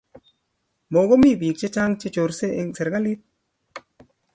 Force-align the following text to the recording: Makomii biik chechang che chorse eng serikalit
Makomii 0.93 1.33
biik 1.41 1.55
chechang 1.59 1.93
che 1.99 2.07
chorse 2.15 2.47
eng 2.59 2.69
serikalit 2.77 3.21